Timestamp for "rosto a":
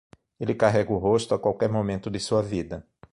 0.97-1.39